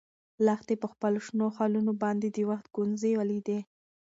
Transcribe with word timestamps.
لښتې 0.45 0.75
په 0.81 0.87
خپلو 0.93 1.19
شنو 1.27 1.47
خالونو 1.55 1.91
باندې 2.03 2.27
د 2.31 2.37
وخت 2.49 2.67
ګونځې 2.75 3.11
ولیدې. 3.19 3.59